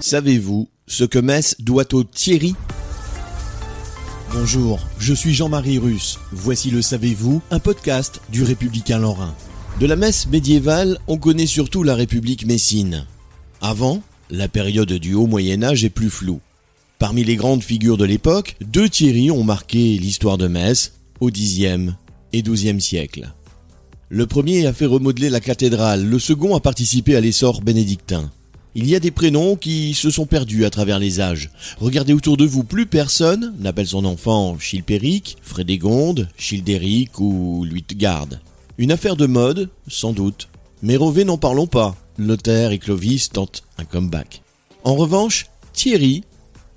[0.00, 2.54] Savez-vous ce que Metz doit au Thierry?
[4.32, 6.20] Bonjour, je suis Jean-Marie Russe.
[6.30, 9.34] Voici le Savez-vous, un podcast du Républicain Lorrain.
[9.80, 13.06] De la Messe médiévale, on connaît surtout la République messine.
[13.60, 16.40] Avant, la période du Haut Moyen Âge est plus floue.
[17.00, 21.94] Parmi les grandes figures de l'époque, deux Thierry ont marqué l'histoire de Metz au Xe
[22.32, 23.32] et XIIe siècle.
[24.10, 28.30] Le premier a fait remodeler la cathédrale, le second a participé à l'essor bénédictin.
[28.74, 31.50] Il y a des prénoms qui se sont perdus à travers les âges.
[31.80, 38.40] Regardez autour de vous, plus personne n'appelle son enfant Chilpéric, Frédégonde, Childéric ou Luitgarde.
[38.76, 40.48] Une affaire de mode, sans doute.
[40.82, 41.96] Mais Rové n'en parlons pas.
[42.18, 44.42] Lothaire et Clovis tentent un comeback.
[44.84, 46.24] En revanche, Thierry,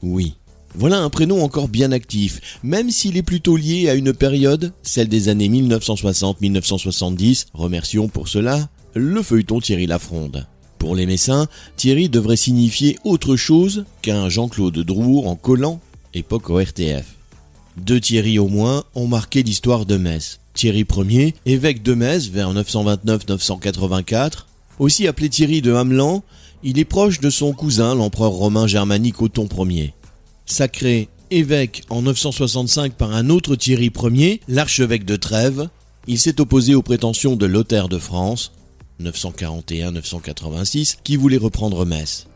[0.02, 0.36] oui.
[0.74, 5.10] Voilà un prénom encore bien actif, même s'il est plutôt lié à une période, celle
[5.10, 10.48] des années 1960-1970, remercions pour cela le feuilleton Thierry Lafronde.
[10.82, 15.80] Pour les Messins, Thierry devrait signifier autre chose qu'un Jean-Claude Drouot en collant,
[16.16, 17.06] époque ORTF.
[17.78, 20.40] Deux Thierry au moins ont marqué l'histoire de Metz.
[20.56, 24.48] Thierry Ier, évêque de Metz vers 929-984,
[24.80, 26.24] aussi appelé Thierry de Hamelan,
[26.64, 29.94] il est proche de son cousin, l'empereur romain germanique Othon Ier.
[30.48, 35.70] Sacré évêque en 965 par un autre Thierry Ier, l'archevêque de Trèves,
[36.08, 38.52] il s'est opposé aux prétentions de Lothaire de France,
[39.02, 42.28] 941-986, qui voulait reprendre Metz.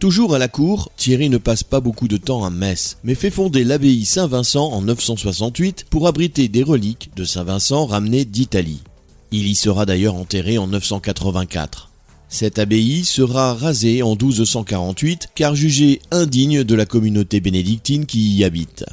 [0.00, 3.30] Toujours à la cour, Thierry ne passe pas beaucoup de temps à Metz, mais fait
[3.30, 8.82] fonder l'abbaye Saint-Vincent en 968 pour abriter des reliques de Saint-Vincent ramenées d'Italie.
[9.30, 11.90] Il y sera d'ailleurs enterré en 984.
[12.28, 18.44] Cette abbaye sera rasée en 1248 car jugée indigne de la communauté bénédictine qui y
[18.44, 18.84] habite.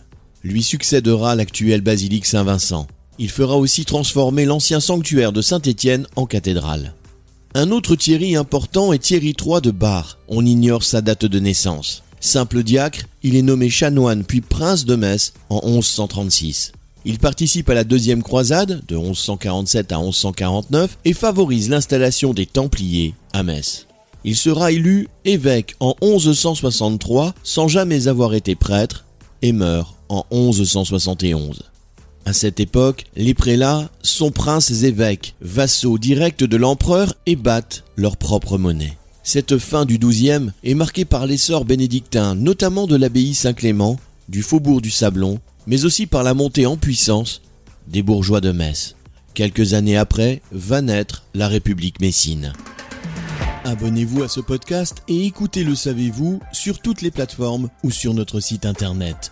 [0.44, 2.88] Lui succédera l'actuelle basilique Saint-Vincent.
[3.20, 6.94] Il fera aussi transformer l'ancien sanctuaire de Saint-Étienne en cathédrale.
[7.54, 10.18] Un autre Thierry important est Thierry III de Bar.
[10.30, 12.02] On ignore sa date de naissance.
[12.22, 16.72] Simple diacre, il est nommé chanoine puis prince de Metz en 1136.
[17.04, 23.16] Il participe à la deuxième croisade de 1147 à 1149 et favorise l'installation des Templiers
[23.34, 23.86] à Metz.
[24.24, 29.04] Il sera élu évêque en 1163 sans jamais avoir été prêtre
[29.42, 31.71] et meurt en 1171.
[32.26, 38.18] À cette époque, les prélats sont princes évêques, vassaux directs de l'empereur et battent leur
[38.18, 38.98] propre monnaie.
[39.24, 44.00] Cette fin du XIIe est marquée par l'essor bénédictin, notamment de l'abbaye Saint-Clément,
[44.30, 47.42] du faubourg du Sablon, mais aussi par la montée en puissance
[47.88, 48.96] des bourgeois de Metz.
[49.34, 52.54] Quelques années après, va naître la République messine.
[53.64, 58.40] Abonnez-vous à ce podcast et écoutez Le Savez-vous sur toutes les plateformes ou sur notre
[58.40, 59.32] site internet.